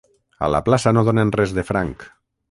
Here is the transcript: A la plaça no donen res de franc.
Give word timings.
A 0.47 0.47
la 0.53 0.61
plaça 0.69 0.93
no 0.97 1.03
donen 1.09 1.33
res 1.41 1.53
de 1.59 1.65
franc. 1.71 2.07